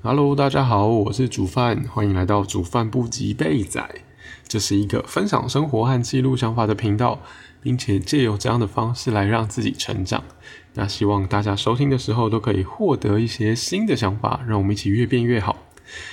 [0.00, 3.84] Hello，大家好，我是煮饭，欢迎来到煮饭不及被仔。
[4.46, 7.20] 这是一个分享生活和记录想法的频道，
[7.60, 10.22] 并且借由这样的方式来让自己成长。
[10.74, 15.64] 那希望大家收听的时候都可以获得一些新的想法，让我们一起越变越好。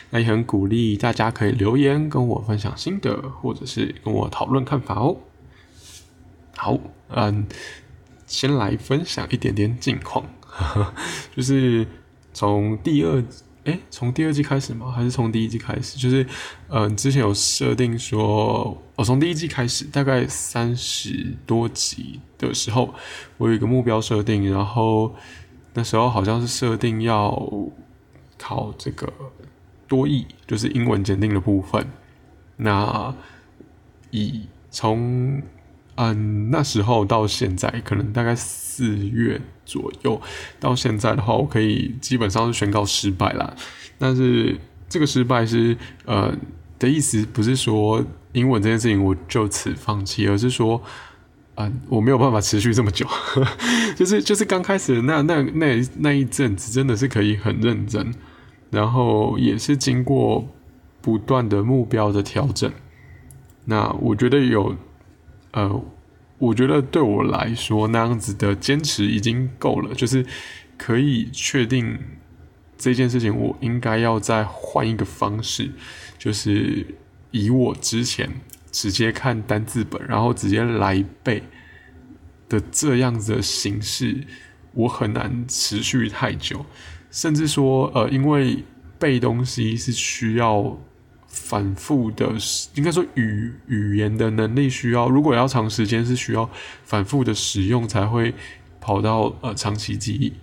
[0.09, 5.17] 那也很鼓励大家可以留言跟我分享心得，或者是跟我讨论看法哦。
[6.57, 6.75] 好，
[7.09, 7.45] 嗯，
[8.25, 10.25] 先来分享一点点近况，
[11.37, 11.85] 就是
[12.33, 13.23] 从第二。
[13.65, 14.91] 哎，从第二季开始吗？
[14.91, 15.97] 还是从第一季开始？
[15.97, 16.25] 就是，
[16.69, 22.93] 嗯，之前有设定说，我从第一季开始，大概三十多集的时候，
[23.37, 25.15] 我有一个目标设定，然后
[25.73, 27.31] 那时候好像是设定要
[28.37, 29.11] 考这个
[29.87, 31.87] 多译，就是英文检定的部分。
[32.57, 33.13] 那
[34.11, 35.41] 以从
[35.95, 40.21] 嗯，那时候到现在，可能大概四月左右，
[40.59, 43.55] 到现在的话，我可以基本上是宣告失败了。
[43.97, 45.75] 但是这个失败是
[46.05, 46.33] 呃
[46.79, 50.81] 的意思，不是说英文这件事情我就此放弃，而是说，
[51.55, 53.05] 啊，我没有办法持续这么久。
[53.97, 58.13] 就是就是刚开始那那那那一阵子，真的是可以很认真，
[58.69, 60.47] 然后也是经过
[61.01, 62.71] 不断的目标的调整。
[63.65, 64.75] 那我觉得有。
[65.57, 65.81] 呃，
[66.37, 70.25] 我觉得对我来说那样子的坚持已经够了，就是
[70.77, 71.97] 可以确定
[72.77, 75.71] 这件事情，我应该要再换一个方式，
[76.17, 76.85] 就是
[77.31, 78.29] 以我之前
[78.71, 81.41] 直接看单字本，然后直接来背
[82.49, 84.25] 的这样子的形式，
[84.73, 86.65] 我很难持续太久，
[87.09, 88.63] 甚至说，呃，因为
[88.99, 90.77] 背东西是需要。
[91.45, 92.27] 反复的，
[92.73, 96.49] 应该说语语言的能力需要，如果要长时间是需要
[96.83, 98.33] 反复的使用才会
[98.81, 100.33] 跑到呃长期记忆。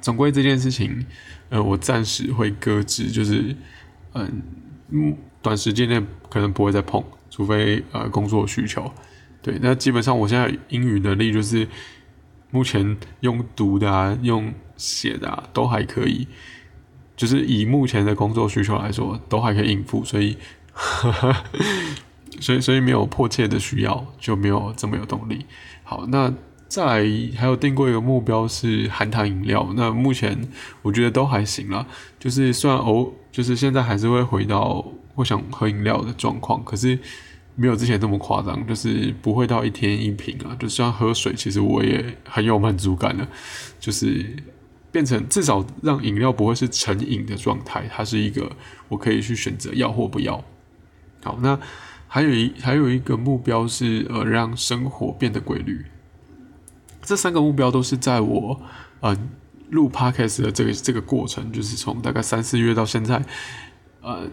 [0.00, 1.06] 总归这件事情，
[1.50, 3.54] 呃，我暂时会搁置，就是
[4.14, 8.90] 嗯，短时间内可能不会再碰，除非呃工作需求。
[9.40, 11.68] 对，那基本上我现在英语能力就是
[12.50, 16.26] 目前用读的啊，用写的啊都还可以。
[17.16, 20.36] 就是以目前的工作需求来说，都还可以应付，所以，
[22.40, 25.46] 所以所以没有迫切的需要，就没有这么有动力。
[25.82, 26.30] 好，那
[26.68, 27.06] 再
[27.36, 30.38] 还有定过一个目标是含糖饮料，那目前
[30.82, 31.86] 我觉得都还行啦。
[32.20, 34.84] 就是虽然偶就是现在还是会回到
[35.14, 36.98] 我想喝饮料的状况，可是
[37.54, 40.54] 没有之前这么夸张，就是不会到一天一瓶啊。
[40.58, 43.26] 就算喝水，其实我也很有满足感的，
[43.80, 44.36] 就是。
[44.96, 48.50] 变成至少让饮料不会是成瘾的状态，它是一个
[48.88, 50.42] 我可以去选择要或不要。
[51.22, 51.60] 好，那
[52.08, 55.84] 还有一还有一个目标是呃让生活变得规律。
[57.02, 58.58] 这三个目标都是在我
[59.00, 59.14] 呃
[59.68, 63.22] 录 podcast 的这个这个过程，就是从大概三四月到现在，
[64.00, 64.26] 呃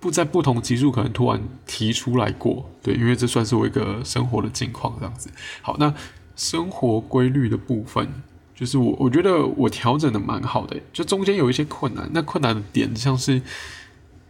[0.00, 5.28] 不在不同集数可能突然提出来过，对，因为这算是我一个生活的境况这样子。
[5.60, 5.92] 好，那
[6.34, 8.08] 生活规律的部分。
[8.56, 12.08] 就是我，我觉得我调整的蛮好的，就中间有一些困难。
[12.14, 13.42] 那困难的点像是，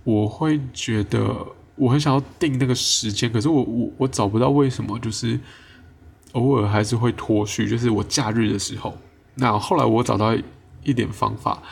[0.03, 1.33] 我会觉得
[1.77, 5.39] 我很想要定那个时间，可是我我我找不到为什么，就是
[6.33, 7.69] 偶尔还是会脱序。
[7.69, 8.99] 就是我假日的时候，
[9.37, 10.37] 那后来我找到
[10.83, 11.63] 一点方法，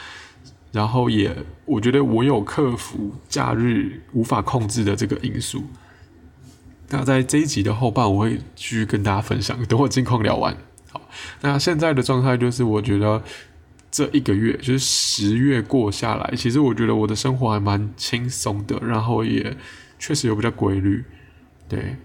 [0.70, 5.64] 然后也我觉得我有克服假日无法控制的这个因素。
[6.91, 9.60] 那在这一集的后半，我会继续跟大家分享。
[9.64, 10.56] 等我近况聊完。
[11.41, 13.22] 那现在的状态就是，我觉得
[13.91, 19.56] 这一个月就是十月过下来，其实我觉得我的生活还蛮轻松的，然后也
[19.99, 21.05] 确实有比较规律。
[21.69, 21.97] 对，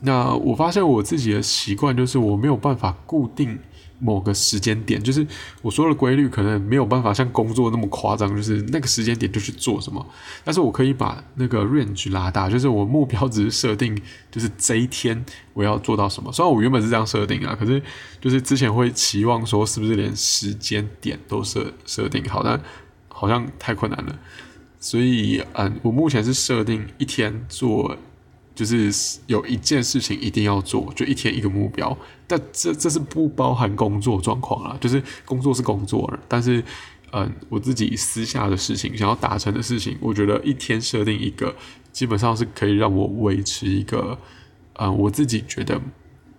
[0.00, 3.58] 那我发现我自己的习惯就是，我没有办法固定。
[4.04, 5.24] 某个时间点，就是
[5.62, 10.04] 我说的规律，可能没有办法像工作那么夸张，就是那个时间点就去做什么。
[10.42, 13.96] 但是我可以把那个 range 拉大，就是我目标只是设定，
[14.28, 15.24] 就是这一天
[15.54, 16.32] 我要做到什么。
[16.32, 17.80] 虽然我原本是这样设定啊，可是
[18.20, 22.42] 就是之前会期望说，是不是连时间点都设设定好？
[22.42, 22.60] 但
[23.08, 24.18] 好像太困难了。
[24.80, 27.96] 所以，嗯，我目前是设定一天做。
[28.54, 28.92] 就是
[29.26, 31.96] 有一件事情一定要做，就一天一个目标，
[32.26, 34.76] 但这这是不包含工作状况啊。
[34.78, 36.62] 就是工作是工作，但是，
[37.12, 41.54] 嗯，我自己私下的事情，想要达成的事情，我觉得一天设定一个，
[41.92, 44.18] 基本上是可以让我维持一个，
[44.74, 45.80] 嗯，我自己觉得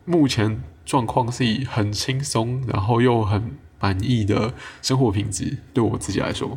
[0.06, 6.56] 目前状况是以很轻松，然后又很满意的生活品质，对我自己来说。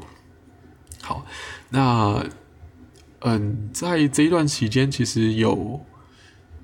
[1.01, 1.25] 好，
[1.71, 2.23] 那。
[3.29, 5.85] 嗯，在这一段期间，其实有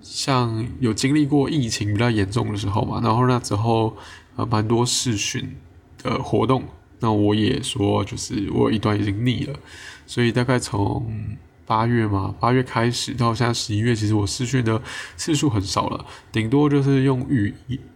[0.00, 3.97] 像有经历过疫情比较严重的时候嘛，然后那时候
[4.37, 5.56] 呃蛮多试训
[6.00, 6.62] 的活动，
[7.00, 9.59] 那我也说，就是我有一段已经腻了，
[10.06, 11.37] 所以大概从
[11.67, 14.81] 八月嘛，八月开始到现在十一月，其实我试训的
[15.17, 17.53] 次数很少了，顶多就是用语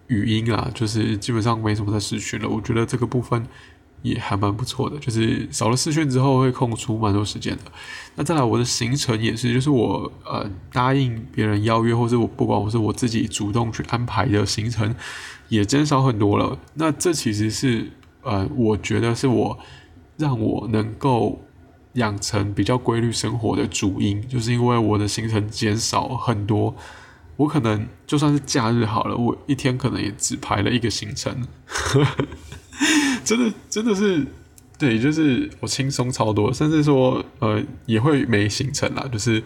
[0.09, 2.49] 语音啊，就是基本上没什么在试训了。
[2.49, 3.47] 我觉得这个部分
[4.11, 7.62] 也还蛮不错的，就是少了视讯之后会空出蛮多时间的。
[8.14, 14.94] 那再来我的行程也是，就是我呃答应别人邀约，或者我不管我是我自己主动去安排的行程，
[15.49, 16.58] 也减少很多了。
[16.75, 17.91] 那这其实是。
[18.29, 19.56] 呃，我觉得是我
[20.17, 21.41] 让我能够
[21.93, 26.75] 养成比较规律生活的主因，就是因为我的行程减少很多。
[27.37, 31.47] 我可能就算是假日好了，我一天可能也只排了一个行程，
[33.26, 34.25] 真的真的是
[34.78, 39.43] 对，就是我轻松超多，甚至说呃也会没行程啦，就是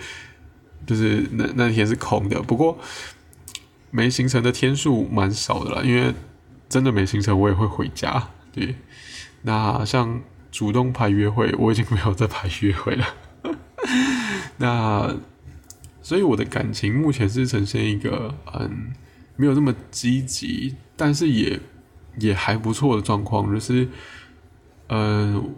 [0.87, 2.43] 就是那那天是空的。
[2.43, 2.79] 不过
[3.91, 6.13] 没行程的天数蛮少的啦，因为
[6.69, 8.29] 真的没行程，我也会回家。
[8.53, 8.75] 对，
[9.43, 10.21] 那像
[10.53, 13.07] 主动排约会，我已经没有在排约会了。
[14.59, 15.17] 那
[16.03, 18.93] 所以我的感情目前是呈现一个嗯，
[19.37, 21.59] 没有那么积极，但是也
[22.19, 23.89] 也还不错的状况，就是
[24.89, 25.55] 嗯，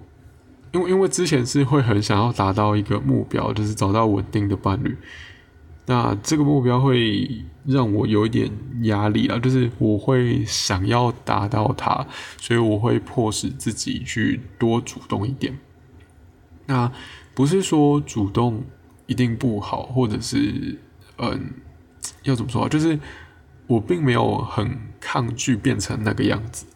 [0.73, 4.97] 因为因为之前是会很想要达到一个目标，就是找到稳定的伴侣。
[5.87, 8.49] 那这个目标会让我有一点
[8.83, 12.07] 压力啊，就是我会想要达到它，
[12.39, 15.59] 所以我会迫使自己去多主动一点。
[16.67, 16.91] 那
[17.35, 18.63] 不是说主动
[19.07, 20.79] 一定不好，或者是
[21.19, 21.51] 嗯，
[22.23, 22.69] 要怎么说？
[22.69, 22.97] 就是
[23.67, 26.67] 我并没有很抗拒变成那个样子，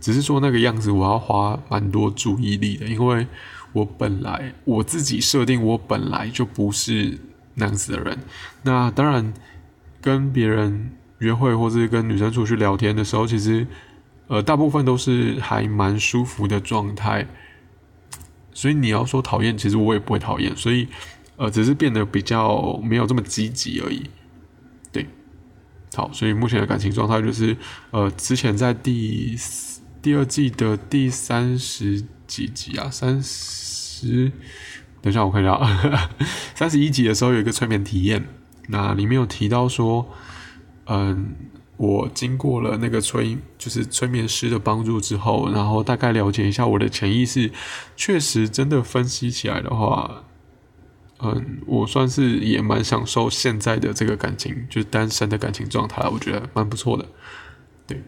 [0.00, 3.26] 只是说那个样子我要花蛮多注意力的，因为
[3.72, 7.18] 我本来我自己设定，我本来就不是。
[7.60, 8.16] 那样子的人，
[8.62, 9.34] 那当然
[10.00, 13.66] 跟别人约会或者跟女生出去聊天的时候，其实
[14.28, 17.26] 呃大部分都是还蛮舒服的状态。
[18.52, 20.86] 所以你要说讨厌，其实我也不会讨厌，所以
[21.34, 24.08] 呃只是变得比较没有这么积极而已。
[25.94, 27.56] 好，所以目前的感情状态就是
[27.90, 29.36] 呃之前在第
[30.00, 34.32] 第二季的第三十几集啊，三十。
[35.00, 36.10] 等一下，我看一下，
[36.56, 38.26] 三十一集的时候有一个催眠体验，
[38.66, 40.08] 那里面有提到说，
[40.86, 41.36] 嗯，
[41.76, 47.52] 我经过了那个催，就是催眠师的帮助之后，然后大概了解一下我的潜意识，
[47.96, 50.24] 确实真的分析起来的话，
[51.20, 57.04] 嗯，我算是也蛮享受现在的这个感情，就是单身的感情状态，我觉得蛮不错的。
[57.86, 58.02] 对，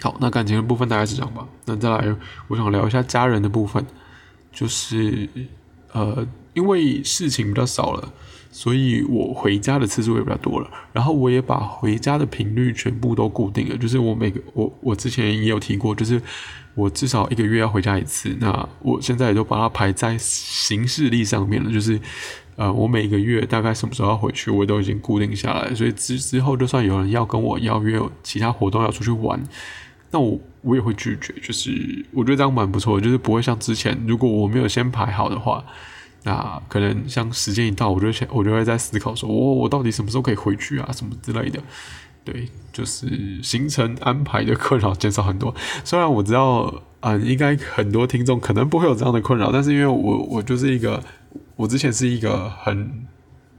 [0.00, 1.46] 好，那感情的部分大概是这样吧。
[1.64, 2.16] 那再来，
[2.48, 3.84] 我想聊一下家人的部分，
[4.52, 5.28] 就是。
[5.92, 8.12] 呃，因为事情比较少了，
[8.52, 10.70] 所以我回家的次数也比较多了。
[10.92, 16.22] 然后我也把回家的频率全部都固定了，就是我每个我我之前也有提过，就是
[16.80, 18.34] 我至少一个月要回家一次。
[18.40, 22.00] 那我现在也都把它排在行事历上面了，就是
[22.56, 25.74] 呃，我每个月大概什么时候要回去，我都已经固定下来。
[25.74, 29.40] 所以之之后，就算有人要跟我邀约其他活动要出去玩。
[30.10, 35.64] 那我我也会拒绝，就是我觉得这样蛮不错，就是不会像之前，如果我没有先排好的话，
[36.24, 41.62] 那可能像时间一到，我就先我就会在思考说，我我到底什么时候可以回去啊，什么之类的。
[42.30, 45.54] 对，就是行程安排的困扰减少很多。
[45.84, 51.02] 虽然我知道，嗯，应该很多听众可能不会有这样的困扰，但是因为我我就是一个，
[51.56, 53.06] 我之前是一个很。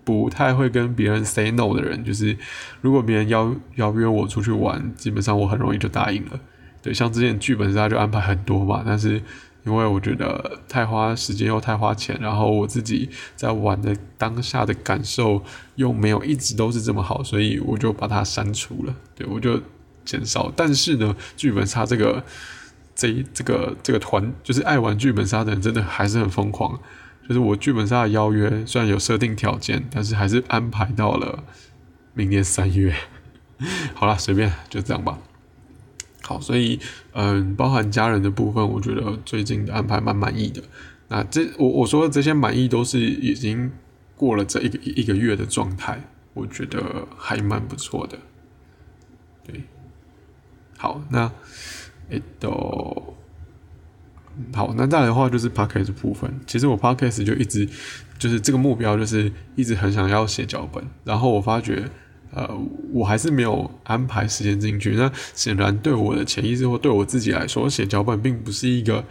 [0.03, 2.35] 不太会跟别人 say no 的人，就是
[2.81, 6.39] 如果别人邀邀约我出去玩，基本上我很容易就答应了。
[6.81, 9.21] 对，像之前剧本杀就安排很多嘛，但是
[9.63, 15.43] 因为我觉得太花时间又太花钱，然后我自己在玩的当下的感受
[15.75, 18.95] 又没有一直都是这么好，所以我就把它删除了。
[19.15, 19.61] 对我就
[20.03, 20.51] 减少。
[20.55, 22.23] 但是呢，剧本杀这个
[22.95, 26.79] 这这个这个团，就是爱玩剧本杀的人，真的还是很疯狂。
[27.29, 31.43] 就是我剧本杀的邀约，虽然有设定条件，但是还是安排到了
[32.13, 32.95] 明年三月。
[33.93, 35.19] 好了，随便就这样吧。
[36.31, 36.79] 好，所以
[37.11, 40.63] 嗯，包含家人的部分，我觉得最近的安排蛮满意的。
[41.09, 43.69] 那这我我说的这些满意，都是已经
[44.15, 46.01] 过了这一个一个月的状态，
[46.33, 48.17] 我觉得还蛮不错的。
[49.45, 49.63] 对，
[50.77, 51.29] 好，那
[52.09, 53.15] 诶都。
[54.53, 56.39] 好，那再来的话就是 podcast 部分。
[56.47, 57.67] 其实我 podcast 就一直
[58.17, 60.81] 就是这个目标，就是一直很想要写脚本。
[61.03, 61.83] 然后我发觉，
[62.33, 62.49] 呃，
[62.91, 64.95] 我还是没有安排时间进去。
[64.95, 69.03] 那显然对我的潜意识或对我自己来说，写脚本并不是一个，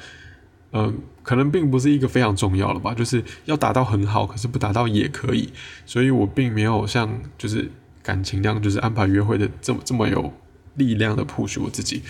[0.73, 2.95] 嗯，可能并不是一个非常重要的吧。
[2.95, 5.51] 就是要达到很好，可是不达到也可以。
[5.87, 7.71] 所以我并没有像就是
[8.03, 10.33] 感情那样，就是安排约会的这么这么有
[10.77, 12.03] 力量的 push 我自己。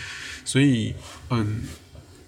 [0.45, 0.95] 所以，
[1.31, 1.63] 嗯。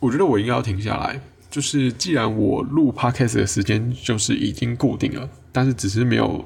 [0.03, 1.21] 我觉得我应该要停下来。
[1.49, 6.45] 就是既然我录 podcast 的时间就是已经固定了，但是只是没有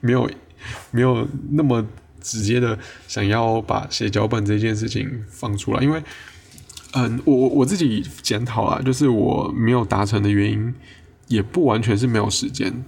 [0.00, 0.30] 没有
[0.90, 1.86] 没有那么
[2.20, 6.02] 直接的想要把写脚本这件事情放出来，因为
[6.92, 10.74] 嗯，我我自己检讨啊，就是我没有达成的原因，
[11.28, 12.84] 也不完全是没有时间，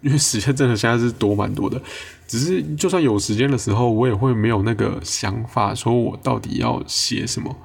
[0.00, 1.80] 因为时间真的现在是多蛮多的，
[2.26, 7.56] 只是就算有时间的时候，我也会没有那个想法，说我到底要写什么。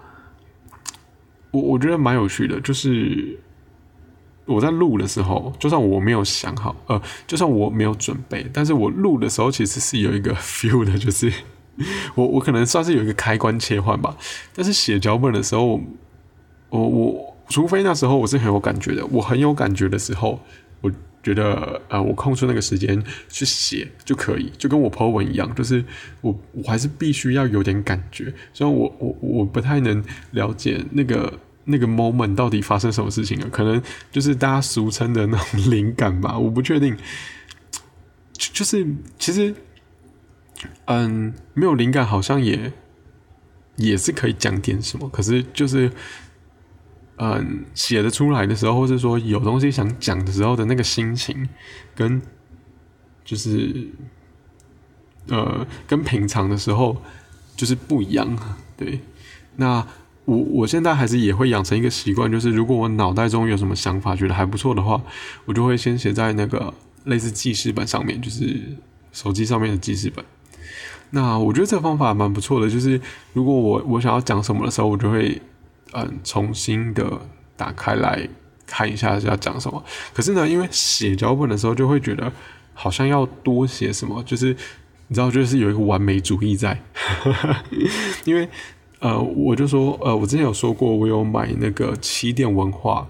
[1.51, 3.39] 我我觉得蛮有趣的，就是
[4.50, 11.32] 我在录的时候，就算我没有想好，呃，就算我没有准备，但是我录的时候其实是有一个 feel 的，就是
[12.15, 14.18] 我我可能算是有一个开关切换吧。
[14.56, 15.79] 但是写脚本的时候，
[16.70, 20.39] 我我除非那时候我是很有感觉的，我很有感觉的时候，
[20.82, 20.91] 我
[21.22, 25.84] 觉得呃，我空出那个时间去写就可以，就跟我 po 文一样，就是
[26.22, 31.34] 我我还是必须要有点感觉，虽然我我我不太能了解那个
[31.66, 36.96] 那个 moment 到底发生什么事情了，可能就是大家俗称的那种灵感吧，我不确定，
[38.34, 38.88] 就就是
[39.18, 39.54] 其实
[40.86, 42.72] 嗯，没有灵感好像也
[43.75, 45.92] 也是可以讲点什么，可是就是。
[47.22, 51.50] 嗯，写的出来的时候，或是说有东西想讲的时候的那个心情，
[51.94, 52.22] 跟
[53.25, 53.89] 就是
[55.28, 56.96] 呃，跟平常的时候
[57.58, 58.56] 就是不一样。
[58.78, 59.01] 对，
[59.58, 59.86] 那
[60.30, 65.02] 我我现在还是也会养成一个习惯，就是如果我脑袋中有什么想法，觉得还不错的话，
[65.46, 66.74] 我就会先写在那个
[67.06, 68.62] 类似记事本上面，就是
[69.12, 70.24] 手机上面的记事本。
[71.12, 73.02] 那我觉得这个方法蛮不错的，就是
[73.34, 75.42] 如果我我想要讲什么的时候，我就会。
[75.92, 77.04] 嗯，重新的
[77.58, 78.30] 打开来
[78.68, 79.84] 看一下要讲什么。
[80.14, 82.32] 可是呢，因为写脚本的时候就会觉得
[82.76, 84.56] 好像要多写什么，就是
[85.08, 86.80] 你知道，就是有一个完美主义在。
[88.24, 88.48] 因为
[89.00, 93.08] 呃，我就说呃，我之前有说过，我有买那个起点文化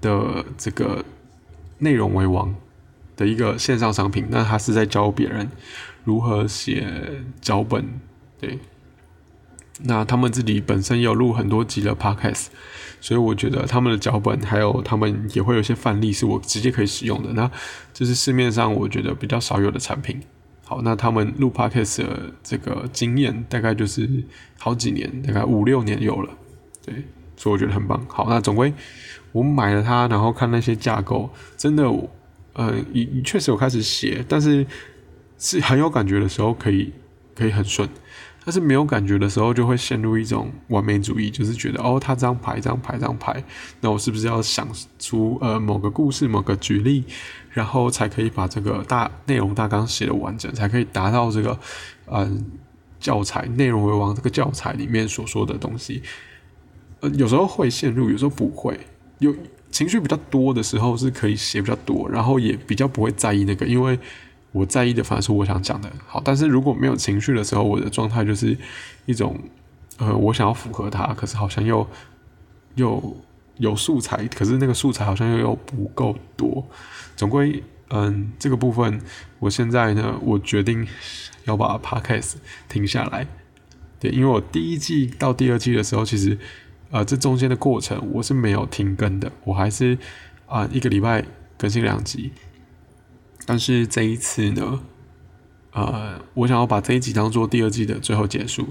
[0.00, 1.04] 的这个
[1.78, 2.54] 内容为王
[3.16, 5.48] 的一个线上商品，那他是在教别人
[6.04, 6.86] 如何写
[7.40, 8.00] 脚本，
[8.38, 8.58] 对。
[9.84, 12.48] 那他们自己本身有录很多集的 podcast，
[13.00, 17.32] 所以我觉得他们的脚本还有他们也会有一些范例是我直接可以使用的。
[17.32, 17.50] 那
[17.92, 20.20] 这是市面上我觉得比较少有的产品。
[20.72, 24.08] 好，那他们录 podcast 的这个经验大概就是
[24.58, 26.30] 好几年，大概五六年有了。
[26.82, 26.94] 对，
[27.36, 28.02] 所以我觉得很棒。
[28.08, 28.72] 好，那总归
[29.32, 31.84] 我买了它，然后看那些架构，真的，
[32.54, 34.66] 呃，你确实有开始写，但是
[35.38, 36.90] 是很有感觉的时候，可以
[37.34, 37.86] 可以很顺。
[38.44, 43.44] 但是没有感觉的时候，就会陷入一种完美主义，就是觉得哦，他这张牌，这张牌，这张牌，
[43.80, 44.68] 那我是不是要想
[44.98, 47.04] 出呃某个故事、某个举例，
[47.50, 51.56] 然后才可以把这个大内容大纲写的完整，才可以达到这个
[52.06, 52.44] 嗯
[52.98, 56.02] 教材内容为王这个教材里面所说的东西。
[57.00, 58.78] 呃，有时候会陷入，有时候不会。
[59.20, 59.32] 有
[59.70, 63.98] 情绪比较多的时候是可以写比较多，然后也比较不会在意那个，因为。
[64.52, 68.56] 我在意的反而是我想讲的，好，但是如果没有情绪的时候，我的状态就是
[69.06, 69.38] 一种，
[69.96, 71.86] 呃，我想要符合他，可是好像又
[72.74, 73.16] 又
[73.56, 76.66] 有素材，可是那个素材好像又又不够多，
[77.16, 79.00] 总归，嗯，这个部分，
[79.38, 80.86] 我现在呢，我决定
[81.44, 82.34] 要把 podcast
[82.68, 83.26] 停下来，
[83.98, 86.36] 对，因为我第一季到第二季的时候，其实，
[86.90, 89.96] 呃，这中间的过程我是没有停更的，我还是
[90.46, 91.24] 啊一个礼拜
[91.56, 92.32] 更新两集。
[93.46, 94.80] 但是这一次呢，
[95.72, 98.68] 呃，我想要把这一集当做第二季的最后结束，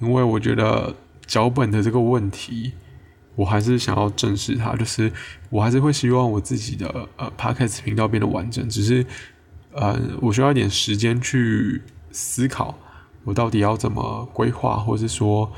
[0.00, 0.94] 因为我觉得
[1.26, 2.72] 脚本的这个问题，
[3.34, 5.12] 我还是想要正视它，就是
[5.50, 9.04] 我还是会希望我自己的呃 podcast 频道变得完整，只是
[9.72, 12.78] 呃，我需要一点时间去思考，
[13.24, 15.50] 我到底要怎么规划，或者是说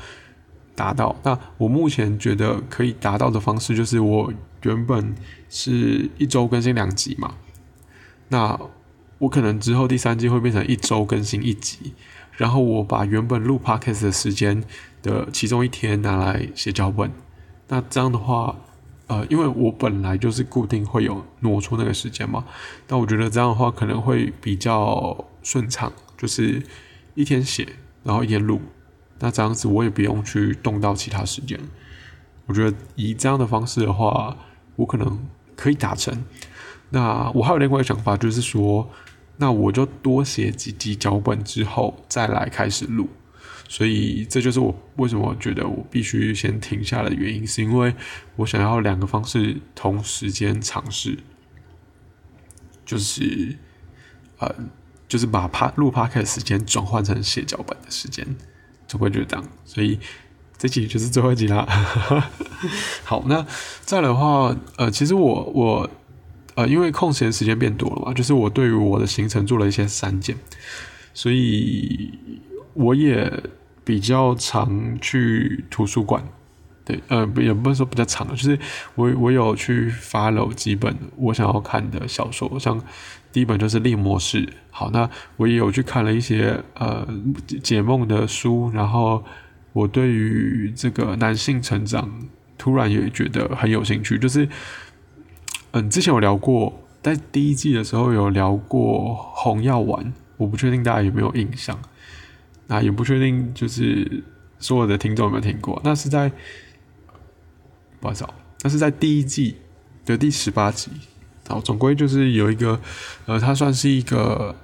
[0.73, 1.15] 达到。
[1.23, 4.33] 那我目前觉得可以达到的方式，就是我
[4.63, 5.13] 原本
[5.49, 7.35] 是一周更新两集嘛。
[8.29, 8.59] 那
[9.19, 11.93] 我可能之后第三季会变成一周更新一集，
[12.33, 14.63] 然后我把原本录 podcast 的时间
[15.01, 17.11] 的其中一天拿来写脚本。
[17.67, 18.55] 那这样的话，
[19.07, 22.45] 呃，因为我本来就是固定会有挪出那个时间嘛，
[22.87, 26.61] 那我觉得这样的话可能会比较顺畅，就是
[27.15, 27.67] 一天写，
[28.03, 28.61] 然后一天录。
[29.19, 31.59] 那这样子我也不用去动到其他时间。
[32.45, 34.37] 我觉得以这样的方式的话，
[34.75, 36.23] 我可能可以达成。
[36.89, 38.89] 那我还有另外一个想法，就是说，
[39.37, 43.09] 那我就多写几集脚本之后再来开始录，
[43.67, 47.93] 所以这就是我为什么觉得我必须先停下的原因，是因为
[48.37, 51.17] 我想要两个方式同时间尝试，
[52.85, 53.57] 就是
[54.39, 54.55] 呃，
[55.07, 58.25] 就是把趴录趴开的时间转换成写脚本的时间，
[58.87, 59.99] 总会就这样，所以
[60.57, 61.65] 这集就是最后一集啦。
[63.03, 63.45] 好，那
[63.81, 65.89] 再来的话，呃，其实我我
[66.57, 70.35] 呃，因为空闲时间变多了嘛，就是我对于我的行程做了一些删减，
[71.13, 72.11] 所以
[72.73, 73.31] 我也
[73.85, 76.27] 比较常去图书馆。
[76.83, 78.57] 对，呃，也不是说比较长，就是
[78.95, 82.81] 我我有去 follow 几本我想要看的小说，像
[83.31, 84.43] 第一本就是《猎魔士》。
[84.71, 87.07] 好，那我也有去看了一些呃
[87.61, 89.23] 解梦的书，然后
[89.73, 92.09] 我对于这个男性成长
[92.57, 94.17] 突然也觉得很有兴趣。
[94.17, 94.47] 就是，
[95.77, 101.79] 嗯，之前有聊过，在第一季的时候有聊过红药丸，我不确定大家有没有印象，
[102.65, 104.23] 那也不确定就是
[104.57, 106.31] 所有的听众有没有听过，那是在。
[107.99, 108.31] 不少，
[108.61, 109.57] 那是在第一季
[110.05, 110.91] 的第十八集，
[111.47, 112.79] 然后总归就是有一个，
[113.25, 114.55] 呃，它算是一个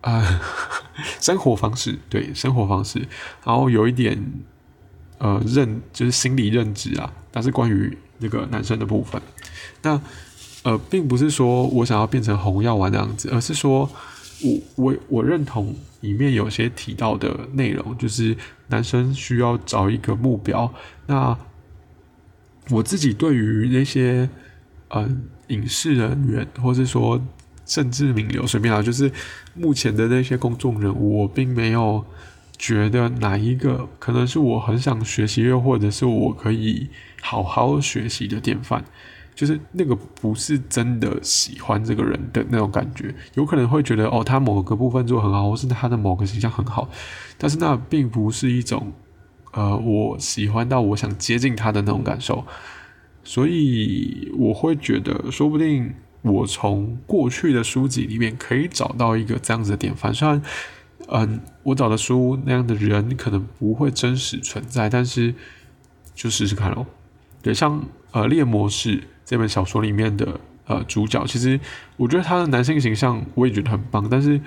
[0.00, 0.40] 啊
[1.20, 3.06] 生活方式，对生活方式，
[3.44, 4.18] 然后有一点
[5.18, 9.20] 呃认就是心理认知啊，但是关于那个男生的部分，
[9.82, 10.00] 那
[10.62, 13.90] 呃并不是说我想要变成红药丸那样子，而是说
[14.42, 18.36] 我我我认同里面有些提到的内容，就是
[18.68, 20.72] 男生需要找一个目标，
[21.06, 21.36] 那。
[22.70, 24.28] 我自己对于那些
[24.88, 25.08] 呃
[25.46, 27.18] 影视人员，或是说
[27.64, 29.10] 政治名流，随便啊，就是
[29.54, 32.04] 目前的那些公众人物，我并没有
[32.58, 36.88] 觉得哪一个可能是我很想学习，又或者是我可以
[37.22, 38.84] 好好学习的典范。
[39.38, 46.90] 就是那个不是真的喜欢这个人的那种感觉，有可能会觉得哦，他某个部分做很好，或是他的某个形象很好，
[47.38, 48.92] 但是那并不是一种。
[49.52, 52.44] 呃，我喜欢到我想接近他的那种感受，
[53.24, 60.12] 所以我会觉得，说不定我从过去的书籍里面可以找到一个这样子的典范。
[60.12, 60.42] 虽然，
[61.08, 65.34] 嗯，我找的书那样的人可能不会真实存在，但是
[66.14, 66.86] 就试试看咯。
[67.40, 71.60] 对，像呃《猎魔士》这本小说里面的呃主角，其实
[71.98, 74.40] 我觉得他的男性形象我也觉得很棒，但是。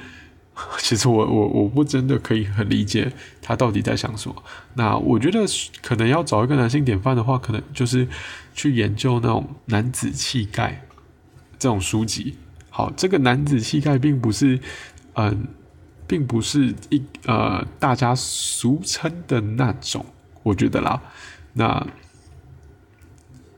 [0.80, 3.10] 其实我我我不真的可以很理解
[3.42, 4.44] 他到底在想什么。
[4.74, 5.46] 那我觉得
[5.82, 8.06] 可能要找一个男性典范的话，可能就是
[8.54, 10.86] 去研究那种男子气概
[11.58, 12.36] 这种书籍。
[12.70, 14.60] 好，这个男子气概并不是
[15.14, 15.48] 嗯，
[16.06, 20.06] 并不是一呃大家俗称的那种，
[20.44, 21.02] 我觉得啦。
[21.54, 21.88] 那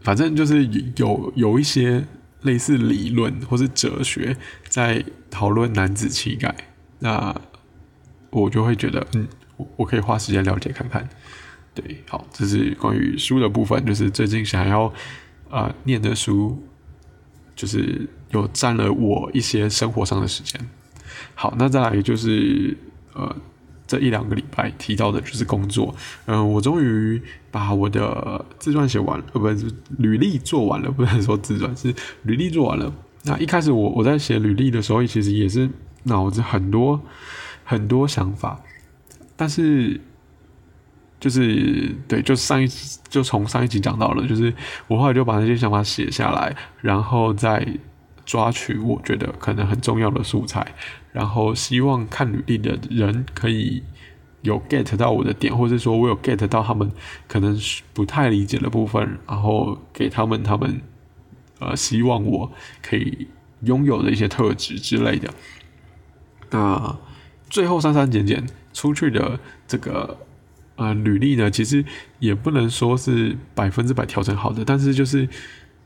[0.04, 0.66] 反正就是
[0.98, 2.06] 有有一些
[2.42, 4.38] 类似理论或是哲学
[4.70, 6.54] 在讨论男子气概。
[7.00, 7.36] 那
[8.30, 9.28] 我就会觉得，嗯，
[9.76, 11.08] 我可以花时间了解看看。
[11.74, 14.94] 对，好，这是关于书的部分，就是最近想要
[15.50, 16.62] 啊念的书，
[17.56, 20.60] 就是有占了我一些生活上的时间。
[21.36, 22.78] 好，那再来就是
[23.13, 23.36] 呃
[23.93, 25.93] 这一两个礼拜提到的就是工作。
[26.25, 32.93] 嗯，我终于把我的自传写完了，呃，不是履历做完了，不能说自传是履历做完了。
[33.23, 35.69] 那一开始我我在写履历的时候，其实也是。
[36.06, 36.99] 脑子很多
[37.63, 38.60] 很多想法，
[39.38, 40.01] 但是
[41.17, 42.67] 就是对，就上一
[43.08, 44.53] 就从上一集讲到了，就是
[44.89, 47.65] 我后来就把那些想法写下来，然后再
[48.25, 50.75] 抓取我觉得可能很重要的素材，
[51.13, 53.82] 然后希望看履历的人可以
[54.41, 56.91] 有 get 到我的点，或者说我有 get 到他们
[57.30, 57.58] 可能
[57.93, 60.82] 不太理解的部分，然后给他们他们
[61.60, 63.28] 呃希望我可以
[63.62, 65.34] 拥有的一些特质之类的。
[66.49, 66.97] 那
[67.49, 70.17] 最后删删减减出去的这个
[70.76, 71.86] 呃履历呢，其实
[72.19, 75.30] 也不能说是百分之百调整好的，但是就是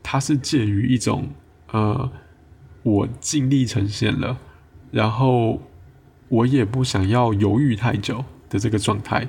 [0.02, 1.28] 它是介于一种
[1.70, 2.10] 呃
[2.82, 4.38] 我尽力呈现了，
[4.90, 5.60] 然后
[6.28, 9.26] 我也不想要犹豫太久的这个状态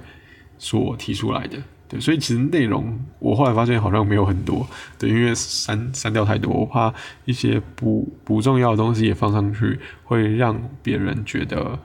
[0.58, 1.58] 所提出来的。
[1.88, 4.68] 对，所以其实内容我后来发现好像没有很多，
[5.00, 6.94] 对，因为删删掉太多，我怕
[7.26, 11.80] 一些不不重要的东西也放上去，会让别人觉得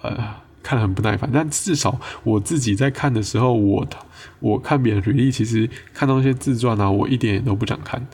[0.00, 1.28] 呃看很不耐烦。
[1.30, 3.86] 但至少我自己在看的时候，我
[4.38, 8.06] 我看别人履历，其实看到一些自传啊，我一点都不想看。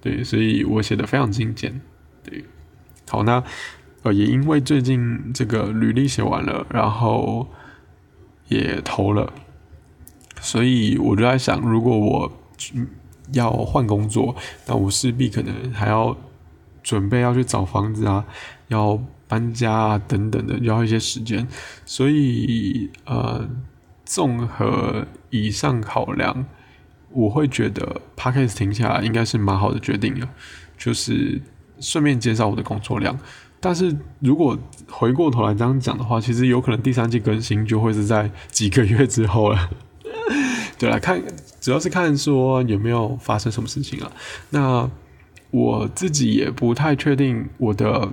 [0.00, 1.80] 对，所以我写的非常精简。
[2.22, 2.44] 对，
[3.08, 3.42] 好，那
[4.04, 7.48] 呃也因为最近这个履历写完了，然后
[8.48, 9.32] 也投了。
[10.40, 12.32] 所以我就在想，如果我
[13.32, 14.36] 要换工作，
[14.66, 16.14] 那我势必可能还要
[16.82, 18.26] 准备要去找房子啊，
[18.68, 21.48] 要搬家啊等等的，要一些时间。
[21.86, 23.48] 所以呃，
[24.04, 26.44] 综合以上考量，
[27.10, 30.28] 我会觉得 p a c k a g e 停下来应该是蛮好的决定了，
[30.76, 31.40] 就是
[31.80, 33.18] 顺便减少我的工作量。
[33.64, 34.58] 但是如果
[34.90, 39.70] 回过头来这样讲的话，其实有可能第三季更新就会是在几个月之后了。
[40.78, 41.22] 对，来看
[41.62, 44.12] 主要是看说有没有发生什么事情啊。
[44.50, 44.90] 那
[45.50, 48.10] 我自己也不太确定我的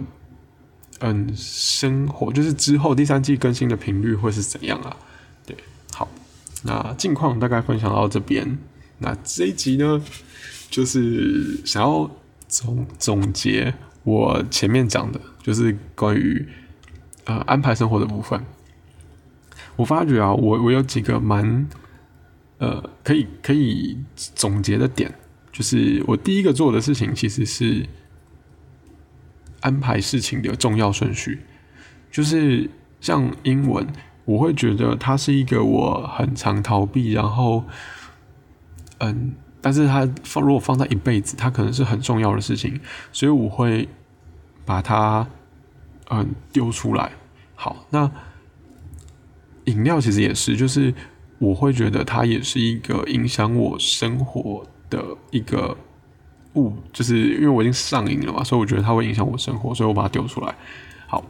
[0.99, 4.95] 嗯生活，就是之后第三季更新的频率会是怎样啊？
[5.45, 5.57] 对，
[5.93, 6.07] 好，
[6.63, 8.57] 那近况大概分享到这边。
[8.99, 10.01] 那这一集呢，
[10.69, 12.09] 就是想要
[12.47, 16.47] 总总结我前面讲的，就是关于
[17.25, 18.43] 呃安排生活的部分。
[19.75, 21.67] 我发觉啊，我我有几个蛮
[22.57, 25.13] 呃可以可以总结的点，
[25.51, 27.85] 就是我第一个做的事情其实是
[29.61, 31.39] 安排事情的重要顺序，
[32.11, 33.87] 就是像英文，
[34.25, 37.63] 我会觉得它是一个我很常逃避，然后。
[39.03, 42.79] 嗯，但是它放如果放在一辈子，它可能是很重要的事情，
[43.11, 43.89] 所以我会
[44.65, 45.27] 把它
[46.09, 47.11] 嗯丢出来。
[47.55, 48.09] 好，那
[49.65, 50.93] 饮料其实也是，就是
[51.39, 55.77] 我会觉得它也是一个影响我生活的一个
[56.55, 60.55] 物，就是因为我已经上瘾了嘛，所以我觉得它会影响我生活，所以我把它丢出来。
[61.07, 61.23] 好，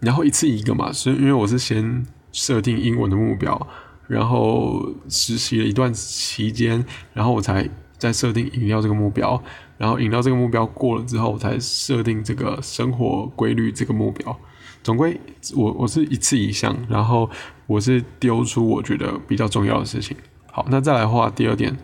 [0.00, 3.66] 然后一次一个嘛，是因为我是先设定英文的目标。
[4.08, 9.42] 然后实习了一段期间，然后我才再设定饮料这个目标，
[9.78, 14.38] 然后引到这个目标过了之后，我才设定这个生活规律这个目标。
[14.82, 15.20] 总归
[15.54, 17.28] 我我是一次一项，然后
[17.66, 20.16] 我是丢出我觉得比较重要的事情。
[20.50, 21.76] 好，那再来的话，第二点，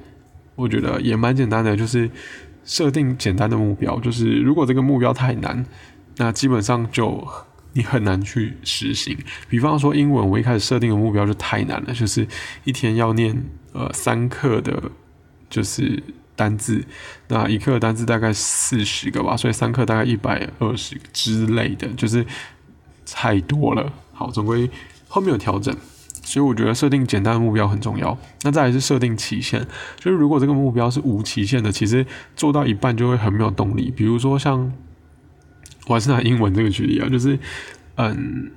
[0.55, 2.11] 我觉得也蛮简单的，就是
[2.65, 3.99] 设定简单的目标。
[4.01, 5.65] 就是如果这个目标太难，
[6.17, 7.27] 那基本上就。
[7.75, 9.17] 你很难去实行。
[9.49, 12.29] 比方说英文，我一开始设定的目标就太难了，就是
[12.65, 13.35] 一天要念
[13.73, 14.91] 呃三课的，
[15.49, 16.03] 就是
[16.43, 16.85] 单字，
[17.29, 22.27] 那一课单字大概四十个吧，所以三课大概一百二十之类的，就是
[23.07, 23.93] 太多了。
[24.13, 24.69] 好，总归
[25.07, 25.73] 后面有调整，
[26.25, 28.19] 所以我觉得设定简单的目标很重要。
[28.43, 29.65] 那再来是设定期限，
[29.97, 33.93] 就是如果这个目标是无期限的，其实做到一半就会很没有动力。
[33.97, 34.73] 比如说像。
[35.89, 37.37] 我还是拿英文这个举例啊，就是，
[37.97, 38.53] 嗯，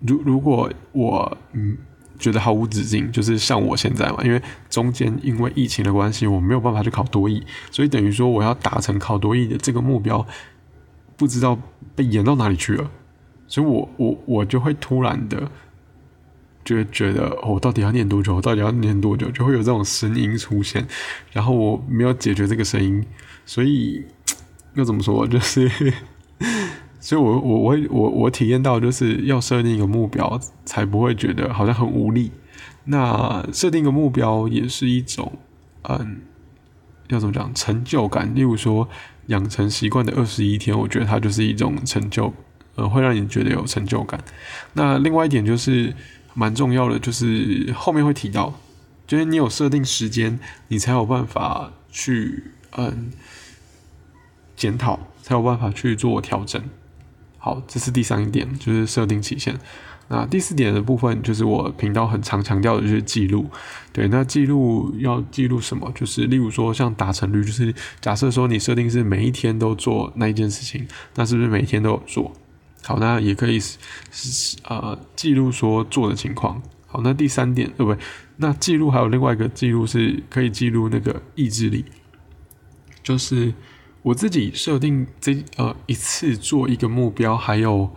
[0.00, 1.78] 如如果我嗯
[2.20, 10.24] 觉得毫无止境，就是像我现在嘛，因为中间因为疫情的关系，我没有办法去考多艺，所以等于说我要达成考多艺的这个目标，
[11.16, 11.58] 不知道
[11.96, 12.90] 被延到哪里去了，
[13.48, 15.50] 所以我我我就会突然的
[16.62, 18.36] 就觉得，我到底要念多久？
[18.36, 19.30] 我到底要念多久？
[19.30, 20.86] 就会有这种声音出现，
[21.32, 23.04] 然后我没有解决这个声音，
[23.46, 24.04] 所以
[24.74, 25.26] 要怎么说？
[25.26, 25.68] 就是。
[27.00, 32.30] 所以，我我我我我体验到，就是要设定一个目标，才不会觉得好像很无力。
[32.84, 35.32] 那设定一个目标也是一种，
[35.88, 36.20] 嗯，
[37.08, 38.34] 要怎么讲成就感？
[38.34, 38.86] 例如说，
[39.28, 42.32] 养成习惯的二十一天，我觉得它就是一种成就，
[42.74, 44.22] 呃，会让你觉得有成就感。
[44.74, 45.94] 那另外一点就是
[46.34, 48.52] 蛮重要的，就是后面会提到，
[49.06, 52.44] 就是你有设定时间，你才有办法去
[52.76, 53.10] 嗯
[54.54, 55.00] 检讨。
[55.22, 56.60] 才有办法去做调整。
[57.42, 59.58] 好，这是第三点，就是设定期限。
[60.08, 63.48] 那第四点的部分，就是我频道很常强调的，就是记录。
[63.92, 65.90] 对，那记录要记录什么？
[65.94, 72.30] 就是例如说，像达成率，就是假设说你设定是每一天都做那一件事情，那是不是每一天都有做？
[72.82, 76.60] 好，那也可以是呃记录说做的情况。
[76.88, 78.02] 好，那第三点，对不对？
[78.36, 81.86] 那记录还有另外一个记录是可以记录那个意志力，
[83.02, 83.54] 就是。
[84.02, 87.90] 我自己设定这呃一次做一个目标，还有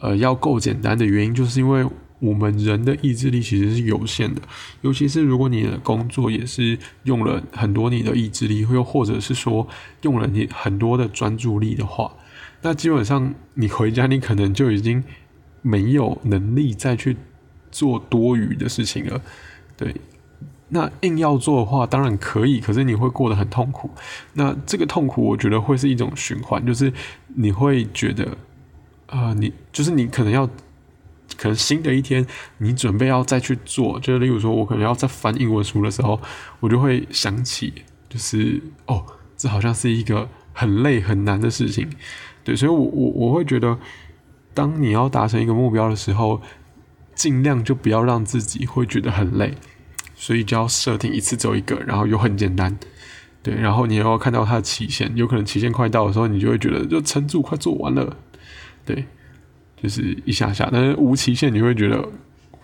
[0.00, 1.84] 呃要够简单的原因，就是因为
[2.20, 4.40] 我们人的意志力其实是有限的，
[4.82, 9.66] 尤其是如果你的工作也是用了很多你的意志力，又或者是说
[10.02, 12.14] 用了你很多的专注力的话，
[12.62, 15.02] 那基本上你回家你可能就已经
[15.62, 17.16] 没有能力再去
[17.72, 19.20] 做多余的事情了，
[19.76, 19.92] 对。
[20.74, 23.90] 那硬要做的话，当然可以，可是你会过得很痛苦。
[24.32, 26.90] 那这个痛苦，我觉得会是一种循环，就是
[27.34, 28.36] 你会觉得，
[29.06, 30.46] 啊，你就是你可能要，
[31.36, 36.18] 可能新的一天，你准备要再去做，就是例如说，我可能要再翻英文书的时候，
[36.60, 37.74] 我就会想起，
[38.08, 39.04] 就是哦，
[39.36, 41.86] 这好像是一个很累很难的事情，
[42.42, 43.78] 对，所以我我我会觉得，
[44.54, 46.40] 当你要达成一个目标的时候，
[47.14, 49.54] 尽量就不要让自己会觉得很累。
[50.22, 52.78] 所以就要设定一次走一个，然后又很简单，
[53.42, 58.16] 对，然后你要看到它的期限，有可能期限快到的时候，你就会觉得就撑住，快做完了，
[58.84, 59.04] 对，
[59.82, 62.08] 就是一下下，但是无期限，你会觉得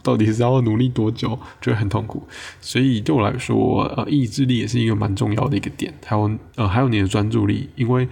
[0.05, 2.23] 到底是要努力多久，就会很痛苦。
[2.61, 8.09] 所以对我来说，呃，意志力也是一个蛮重要的一个点，还有呃，还有你的专注力，因为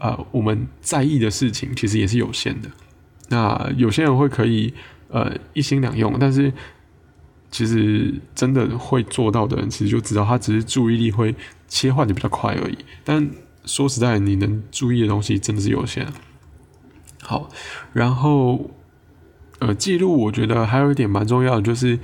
[0.00, 2.68] 呃，我们在意的事情其实也是有限的。
[3.28, 4.74] 那有些人会可以
[5.08, 6.52] 呃一心两用，但是。
[7.50, 11.34] 其实真的会做到的人，其实就知道他只是注意力会
[11.66, 12.78] 切换的比较快而已。
[13.04, 13.30] 但
[13.64, 16.06] 说实在，你能注意的东西真的是有限。
[17.22, 17.48] 好，
[17.92, 18.70] 然后
[19.58, 21.98] 呃，记录我觉得还有一点蛮重要的，就是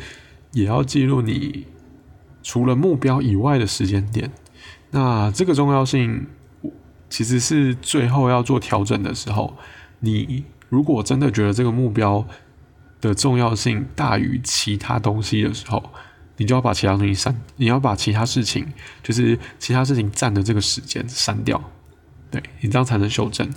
[0.53, 1.67] 也要记录你
[2.43, 4.31] 除了目标以外的时间点。
[4.91, 6.27] 那这个重要性
[7.09, 9.57] 其实是最后要做调整的时候，
[10.01, 12.27] 你如果真的觉得这个目标，
[13.05, 15.93] 的重要性大于其他东西的时候，
[16.39, 18.67] 你就要把其他东西删，你要把其他事情，
[19.03, 21.63] 就是其他事情占的这个时间删掉，
[22.31, 23.49] 对你这样才能修正。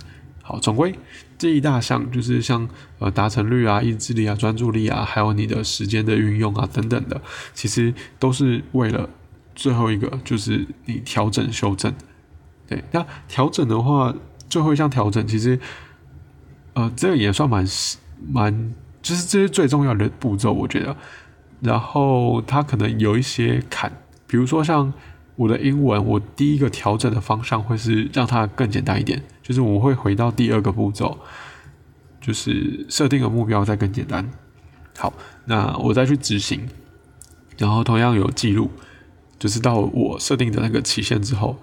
[0.42, 0.94] 好，总归
[1.38, 7.20] 这一大项就是像呃达成率啊、意志力啊、专注力啊，还有你的时间的运用啊等等的，
[7.54, 9.08] 其实都是为了
[9.54, 11.92] 最后一个，就是你调整修正。
[12.66, 14.14] 对，那调整的话，
[14.48, 15.58] 最后一项调整其实，
[16.74, 17.66] 呃，这个也算蛮
[18.30, 18.74] 蛮。
[19.08, 20.94] 就是这是最重要的步骤，我觉得。
[21.62, 23.90] 然后它可能有一些坎，
[24.26, 24.92] 比如说像
[25.34, 31.18] 我的英文，我第一个调整的方向会是让它更简单一点，就是我会回到第二个步骤，
[32.20, 34.30] 就是设定的目标再更简单。
[34.98, 35.14] 好，
[35.46, 36.68] 那我再去执行，
[37.56, 38.70] 然后同样有记录，
[39.38, 41.56] 就是到我设定的那个期限之后，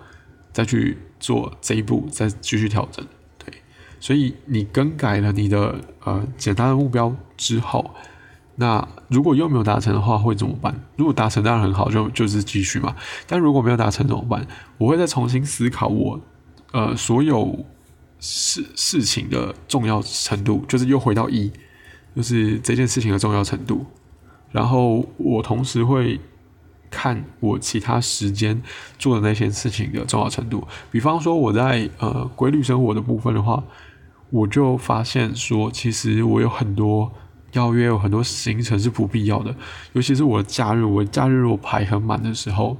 [0.51, 3.05] 再去做这一步，再继续调整。
[3.37, 3.53] 对
[3.99, 7.91] 所以你更改了你的呃简单的目标之后，
[8.55, 10.73] 那如果又没有达成的话会怎么办？
[10.95, 12.95] 如果达成当然很好，就就是继续嘛。
[13.27, 14.47] 但如果没有达成怎么办？
[14.77, 16.19] 我会再重新思考我
[16.71, 17.65] 呃所有
[18.19, 21.51] 事事情的重要程度，就是又回到一，
[22.15, 23.85] 就是这件事情的重要程度。
[24.51, 26.19] 然后我同时会
[26.89, 28.61] 看我其他时间
[28.97, 30.65] 做的那些事情的重要程度。
[30.91, 33.63] 比方说我在呃规律生活的部分的话。
[34.31, 37.09] 我就发现说，其实我有很多
[37.53, 39.55] 邀约，有很多行程是不必要的。
[39.93, 42.77] 尤其是我的假日，我假日如果排很满的时候，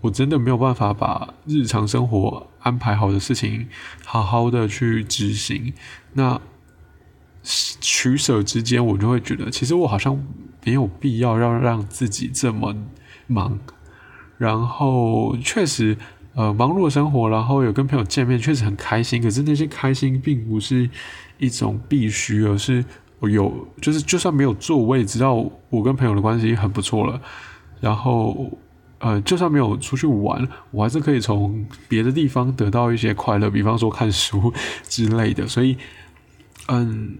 [0.00, 3.66] 我真的没有办法把日常生活安排好的事情
[4.04, 5.72] 好好的去执行。
[6.14, 6.40] 那
[7.42, 10.18] 取舍之间，我就会觉得，其实我好像
[10.64, 12.74] 没有必要要让自己这么
[13.26, 13.58] 忙。
[14.38, 15.96] 然后确实。
[16.34, 19.20] 呃，忙碌的生活，然后有跟朋友见面，确实很开心。
[19.20, 20.88] 可是那些开心并不是
[21.36, 22.82] 一种必须，而是
[23.22, 25.32] 我有，就是就算没有做，我也知道
[25.70, 27.22] 我跟朋友的关系很不错了。
[27.80, 28.50] 然后，
[28.98, 35.46] 呃，就算没有出去玩，我还是可以从别的地方得到一些快乐，比方说看书 之类的。
[35.46, 35.78] 所以，
[36.66, 37.16] 嗯，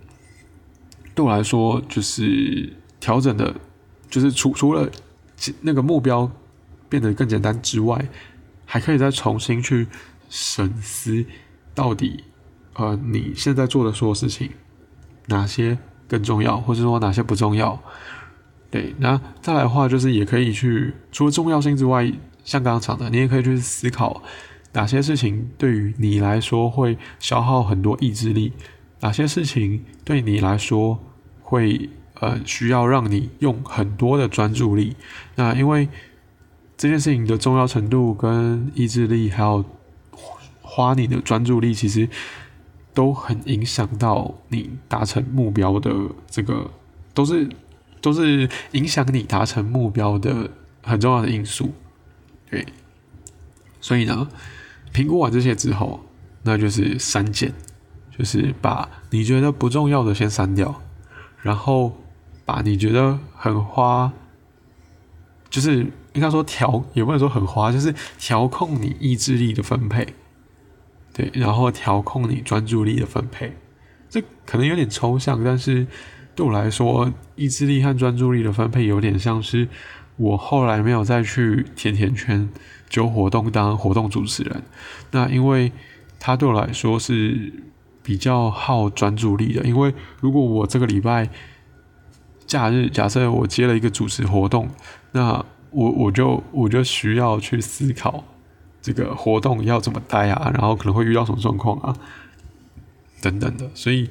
[1.14, 3.54] 对我来说，就是调整的，
[4.10, 4.90] 就是除除了
[5.60, 6.28] 那个目标
[6.88, 8.08] 变得更简单之外。
[8.64, 9.86] 还可以再重新去
[10.30, 11.26] 审视，
[11.74, 12.24] 到底
[12.72, 14.48] 呃你现在做的所有事情，
[15.26, 15.76] 哪些
[16.12, 17.80] 更重要，或者说哪些不重要？
[18.70, 22.04] 对，那再来的话，就是也可以去除了重要性之外，
[22.44, 24.22] 像刚刚讲的，你也可以去思考
[24.74, 28.52] 哪些事情对于你来说会消耗很多意志力，
[29.00, 30.98] 哪些事情对你来说
[31.40, 31.88] 会
[32.20, 34.94] 呃需要让你用很多的专注力。
[35.34, 35.88] 那因为。
[36.74, 39.64] 这件事情的重要程度、跟意志力，还有
[40.62, 42.08] 花你的专注力，其实
[42.94, 45.90] 都很影响到你达成目标的
[46.28, 46.70] 这个，
[47.14, 47.48] 都是
[48.00, 50.50] 都是影响你达成目标的
[50.82, 51.72] 很重要的因素。
[52.50, 52.66] 对，
[53.80, 54.28] 所以呢，
[54.92, 56.00] 评估完这些之后，
[56.42, 57.52] 那就是删减，
[58.16, 60.82] 就是把你觉得不重要的先删掉，
[61.40, 61.96] 然后
[62.44, 64.12] 把你觉得很花，
[65.48, 65.86] 就是。
[66.14, 70.06] 应该说调也不能说很花，就是调控你意志力的分配，
[71.12, 73.52] 对，然后调控你专注力的分配，
[74.08, 75.86] 这可能有点抽象，但是
[76.34, 79.68] 对我来说，意志力和专注力的分配有点像是
[80.16, 82.48] 我后来没有再去甜甜圈
[82.88, 84.62] 揪活动当活动主持人，
[85.10, 85.70] 那因为
[86.18, 87.52] 它对我来说是
[88.02, 91.28] 比较耗专注力的，因为如果我这个礼拜
[92.46, 94.68] 假日假设我接了一个主持活动，
[95.12, 98.24] 那我我就我就需要去思考
[98.82, 101.96] 这个活动要怎么待啊，然后可能会遇到什么状况啊，
[103.20, 104.10] 等等的，所以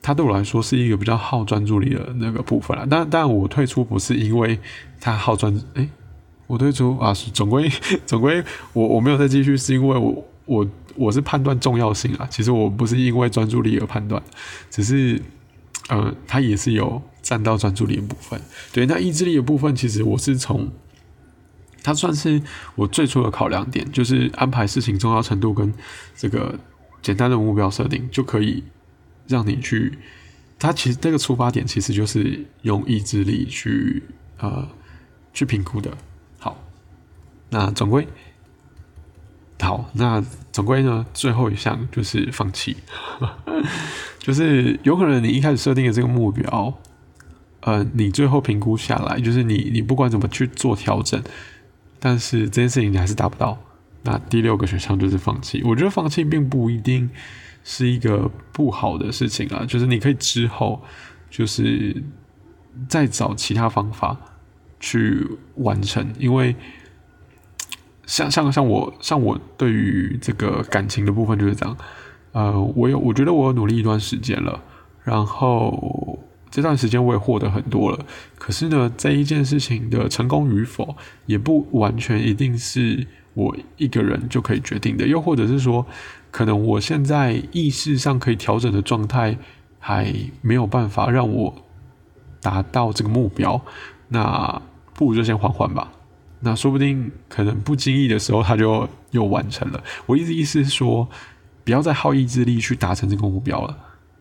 [0.00, 2.86] 它对我来说是一个比较耗专注力的那个部分了。
[2.88, 4.56] 但但我退出不是因为
[5.00, 5.88] 它耗专注，哎，
[6.46, 7.68] 我退出啊，总归
[8.06, 8.40] 总归
[8.72, 12.28] 我我没有再继续，是因为我我我是判断重要性啊。
[12.30, 14.22] 其实我不是因为专注力而判断，
[14.70, 15.20] 只是
[15.88, 18.40] 呃，它也是有占到专注力的部分。
[18.72, 20.70] 对，那意志力的部分，其实我是从。
[21.84, 22.42] 它算是
[22.74, 25.72] 我最初的考量点，就是安排事情重要程度跟
[26.16, 26.58] 这个
[27.00, 28.64] 简单的目标设定，就可以
[29.28, 29.96] 让你去。
[30.58, 34.02] 它其实这个出发点其实就是用意志力去
[34.38, 34.66] 呃
[35.32, 35.96] 去评估的。
[36.38, 36.56] 好，
[37.50, 38.08] 那总归
[39.60, 42.76] 好，那总归呢，最后一项就是放弃，
[44.18, 46.74] 就是有可能你一开始设定的这个目标，
[47.60, 51.22] 呃，你最后评估下来，就是你你不管怎么去做调整，
[51.98, 53.58] 但是这件事情你还是达不到。
[54.02, 55.62] 那第六个选项就是放弃。
[55.64, 57.08] 我觉得放弃并不一定
[57.62, 60.82] 是一个不好的事情啊，就是你可以之后
[61.30, 62.02] 就是
[62.86, 64.14] 再找其他方法
[64.78, 66.54] 去完成，因为
[68.04, 71.74] 像像像我像我对于这个感情的部分就是这样，
[72.32, 74.62] 呃，我有我觉得我有努力一段时间了，
[75.02, 76.18] 然后
[76.54, 78.06] 这段时间我也获得很多了，
[78.38, 83.04] 可是呢，这一件事情的成功与否也不完全一定是。
[83.34, 85.84] 我一个人就可以决定的，又或者是说，
[86.30, 89.36] 可能我现在意识上可以调整的状态
[89.80, 91.52] 还没有办法让我
[92.40, 93.60] 达到这个目标，
[94.06, 94.62] 那
[94.94, 95.90] 不如就先缓缓吧。
[96.38, 99.82] 那说不定可能不经意的时候，他就又完成了。
[100.06, 101.08] 我意思意思是说，
[101.64, 103.76] 不要再耗意志力去达成这个目标了，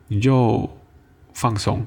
[0.07, 0.67] 你就
[1.35, 1.85] 放松。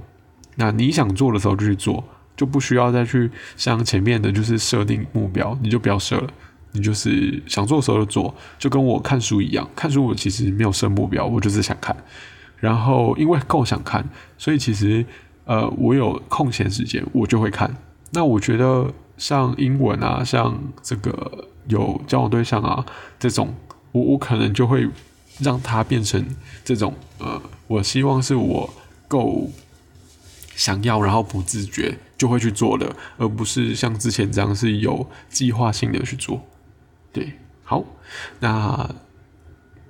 [0.57, 2.03] 那你想做的时候就去做，
[2.37, 6.29] 就不需要再去像前面的，就是设定目标，你就不要设了。
[6.73, 9.67] 你就是想做的时候就做，就跟我看书一样。
[9.75, 11.97] 看书我其实没有设目标，我就是想看。
[12.59, 15.05] 然后因为够想看，所以其实
[15.45, 17.75] 呃，我有空闲时间我就会看。
[18.11, 22.85] 那我觉得像英文啊，像这个有交往对象啊
[23.19, 23.55] 这种，
[23.93, 24.87] 我我可能就会
[25.39, 26.23] 让它变成
[26.65, 28.69] 这种呃，我希望是我
[29.09, 29.51] 够
[30.57, 36.45] 想要，然后不自觉就会去做的，而不是像之前这样是有计划性的去做。
[37.13, 37.85] 对，好，
[38.41, 38.91] 那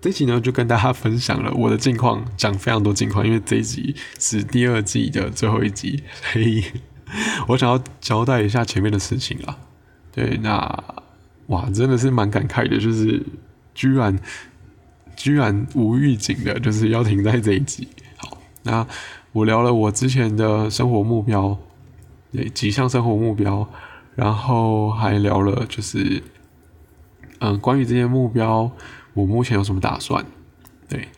[0.00, 6.02] 这集呢就跟大家分享了我的近况，讲非常多近况，因为这一集是第二季的最后一集，
[6.32, 6.64] 所以
[7.48, 9.56] 我想要交代一下前面的事情啊。
[10.12, 10.84] 对，那
[11.46, 13.24] 哇，真的是蛮感慨的，就是
[13.74, 14.18] 居然
[15.14, 17.88] 居然无预警的，就是要停在这一集。
[18.16, 18.86] 好，那
[19.36, 21.58] 我聊了我之前的生活目标，
[22.32, 23.68] 对几项生活目标，
[24.14, 26.22] 然后还聊了就是。
[27.38, 28.70] 嗯，关于这些目标，
[29.12, 30.24] 我目前有什么打算？
[30.88, 31.08] 对，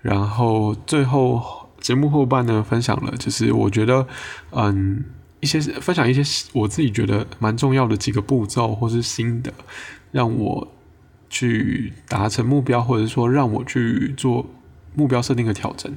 [0.00, 4.06] 然后最后节目后半呢，分享了就是我觉得，
[4.52, 5.04] 嗯，
[5.40, 6.22] 一些分享一些
[6.54, 9.52] 我自己觉得蛮重要的几个步骤或是心得，
[10.10, 10.68] 让我
[11.28, 14.46] 去达成目标，或者说让我去做
[14.94, 15.94] 目标设定的调整，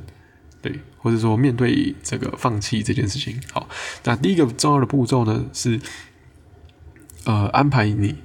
[0.61, 3.39] 对，或者说面对这个放弃这件事情。
[3.51, 3.67] 好，
[4.03, 5.79] 那第一个重要的步骤呢是，
[7.25, 8.15] 呃，安排你。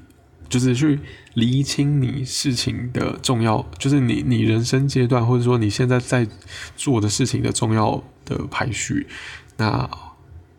[0.49, 1.01] 就是去
[1.35, 6.25] 厘清你事情的重要，就是你你人生阶段或者说你现在在
[6.77, 9.09] 做的事情的重要的排序，
[9.57, 9.91] 那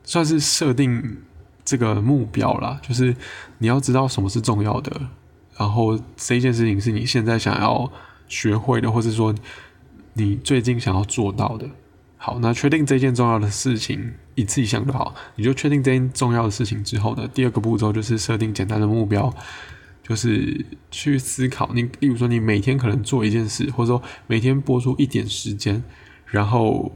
[0.04, 1.20] 算是设定
[1.64, 2.82] 这个目标啦。
[2.86, 3.16] 就是
[3.60, 5.08] 你要知道什么是重要的，
[5.56, 7.90] 然后这件事情是你现在想要
[8.28, 9.34] 学会的，或者说
[10.18, 11.70] 你最近想要做到的。
[12.18, 15.14] 好，那确定这件重要的事情一次一项就好。
[15.36, 19.34] 你就确定这件重要的事情之后呢，第二个步骤就是设定简单的目标。
[20.04, 25.84] 就是去思考，你例如说，你每天可能做一件事，或者说每天播出一点时间，
[26.28, 26.94] 然后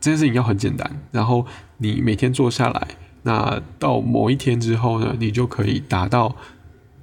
[0.00, 2.88] 这件事情要很简单，然后你每天做下来，
[3.22, 6.34] 那到某一天之后呢，你就可以达到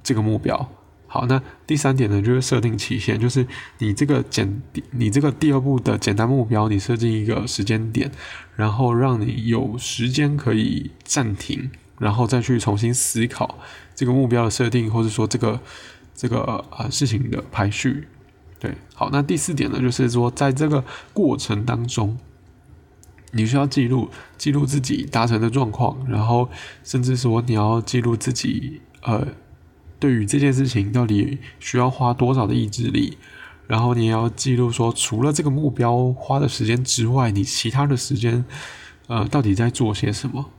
[0.02, 0.68] 这个目标。
[1.06, 3.46] 好，那第三点呢，就是设定期限，就是
[3.78, 8.10] 你这个简，你这个第二步的简单目标，你设定一个时间点，
[8.56, 11.70] 然后让你有时间可以暂停。
[11.98, 13.58] 然后再去重新思考
[13.94, 15.58] 这个目标的设定，或者说这个
[16.14, 18.06] 这个呃事情的排序。
[18.58, 22.18] 对，好，那第四点呢，就是说在这个过程当中，
[23.32, 26.50] 你需要记录记录自己达成的状况，然后
[26.84, 29.28] 甚至说你要记录自己呃
[29.98, 33.16] 对于这件事情到底需要花多少的意志力，
[33.66, 38.44] 然后你也要记录说除了这个目标花的时间之外，你其他的时间
[39.06, 40.50] 呃到底在做些什么。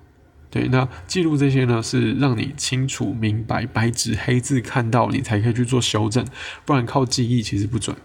[0.50, 6.26] 对，那记录这些呢，是让你清楚明白，白纸黑字看到，你才可以去做修正，
[6.66, 7.95] 不然靠记忆其实不准。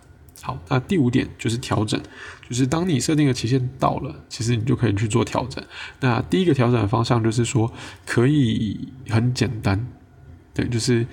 [0.43, 2.03] 好，那第五点就是调整，
[2.49, 5.65] 就是当你设定的期限到了，其实你就可以去做调整。
[6.01, 7.73] 那第一个调整的方向就是说，
[8.05, 9.87] 可以很简单，
[10.55, 11.07] 对，就是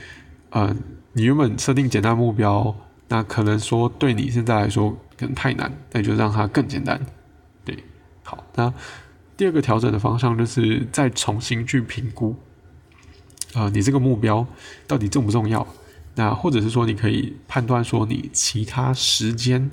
[0.50, 0.76] 呃，
[1.14, 2.76] 你原本设定简单目标，
[3.08, 7.00] 那可能说对你现在来说可能太难，那就让它更简单。
[7.64, 7.84] 对，
[8.24, 8.74] 好，那。
[9.38, 12.36] 第二个调整的方向就是再重新去评估，
[13.54, 14.46] 啊，你这个目标
[14.86, 15.66] 到底重不重要？
[16.16, 19.72] 那或者是说，你可以判断说你其他时间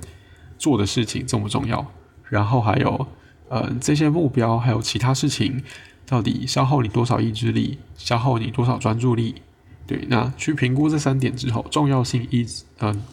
[0.57, 1.85] 做的事情重不重要？
[2.29, 3.07] 然后还有，
[3.49, 5.61] 呃，这些目标还有其他事情，
[6.05, 9.41] 到底消耗你多少意志力，消耗你多少专注力。
[9.87, 12.45] 对，那去评估这三点之后，重要性意
[12.79, 13.03] 嗯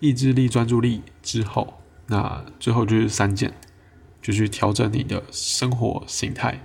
[0.00, 3.54] 意志力、专注力之后，那最后就是三件，
[4.20, 6.60] 就去调整你的生活形态。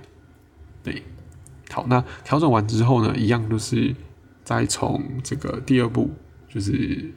[0.83, 1.03] 对，
[1.69, 3.95] 好，那调整完之后呢，一样都是
[4.43, 6.09] 再从这个第二步，
[6.49, 7.13] 就是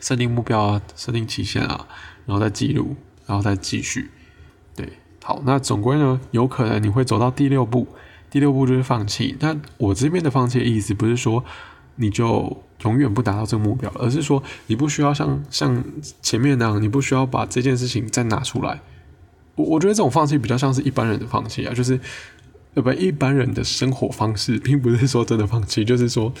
[0.00, 1.88] 设定目标啊，设定期限啊，
[2.26, 2.94] 然后再记录，
[3.26, 4.08] 然后再继续。
[4.76, 4.88] 对，
[5.24, 7.88] 好，那总归呢，有可能你会走到第六步。
[8.30, 11.44] 第六步就是放弃，但我这边的放弃的意思不是说
[11.96, 15.84] 你就永远不达到这个目标，而是说你不需要像像
[16.22, 18.80] 前面那样，你不需要把这件事情再拿出来。
[19.56, 21.98] 我我觉得这种放弃比较像是一般人的放弃啊，就是
[22.74, 26.32] 呃不一般人的生活方式，并不是说真的放弃，就是说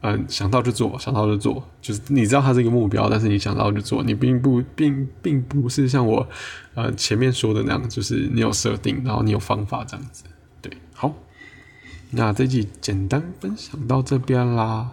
[0.00, 6.26] 嗯想到就做，想到就做，就是你知道它是一个目标，但是你想到就做，你并不并并不是像我
[6.74, 10.24] 呃前面说的那样，就是你有设定，然后你有方法这样子。
[10.62, 11.12] 对，好。
[12.16, 14.88] 那这集简单分享到这边啦。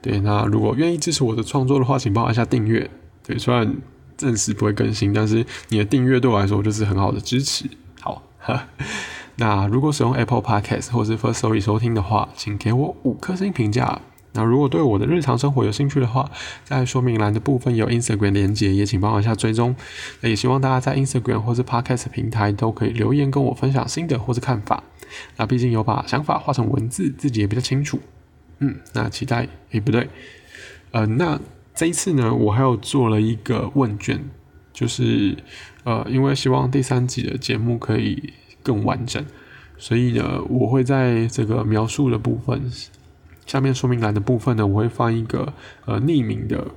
[0.00, 2.90] 对，那如果愿意支持我的创作的话，请帮我按下订阅。
[3.26, 3.76] 对，虽然
[4.16, 7.64] 暂时不会更新，但是你的订阅对我来说就是很好的支持。
[8.00, 8.22] 好，
[9.36, 14.00] 那如果使用 Apple Podcast 或是 First Story 收听的话，请给我五颗星评价。
[14.36, 16.28] 那如果对我的日常生活有兴趣的话，
[16.64, 19.74] 在说明栏的部分有 Instagram 连接，也请帮我一下追踪。
[20.20, 24.82] 那也希望大家在 Instagram 或是 Podcast 平台都可以留言跟我分享心得或是看法。
[25.36, 28.00] 那毕竟有把想法画成文字，自己也比较清楚。
[28.60, 30.08] 嗯，那期待诶，不对，
[30.92, 31.40] 呃，那
[31.74, 34.20] 这一次呢，我还有做了一个问卷，
[34.72, 35.36] 就是
[35.82, 38.32] 呃，因为希望第三集的节目可以
[38.62, 39.24] 更完整，
[39.76, 42.70] 所以呢，我会在这个描述的部分
[43.44, 45.52] 下面说明栏的部分呢，我会放一个
[45.84, 46.68] 呃匿名的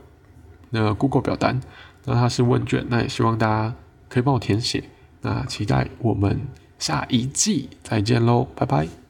[0.71, 1.61] 那 Google 表单，
[2.05, 3.75] 那它是问卷，那也希望大家
[4.09, 4.83] 可以帮我填写。
[5.21, 6.41] 那期待我们。
[6.79, 9.06] 下一季再见喽，拜拜。